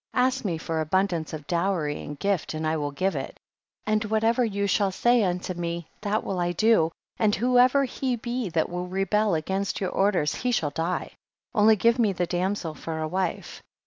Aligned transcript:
28. 0.13 0.25
Ask 0.27 0.45
me 0.45 0.57
for 0.57 0.81
abundance 0.81 1.31
of 1.31 1.45
dowry 1.45 2.01
and 2.01 2.17
gift, 2.17 2.55
and 2.55 2.65
I 2.65 2.75
will 2.75 2.89
give 2.89 3.15
it, 3.15 3.39
and 3.85 4.03
whatever 4.05 4.43
you 4.43 4.65
shall 4.65 4.89
say 4.89 5.23
unto 5.23 5.53
me 5.53 5.89
that 6.01 6.23
will 6.23 6.39
I 6.39 6.53
do, 6.53 6.91
and 7.19 7.35
whoever 7.35 7.83
he 7.85 8.15
be 8.15 8.49
that 8.49 8.67
will 8.67 8.87
rebel 8.87 9.35
against 9.35 9.79
your 9.79 9.91
orders, 9.91 10.33
he 10.33 10.51
shall 10.51 10.71
die; 10.71 11.11
only 11.53 11.75
give 11.75 11.99
me 11.99 12.13
the 12.13 12.25
damsel 12.25 12.73
for 12.73 12.99
a 12.99 13.07
wife. 13.07 13.61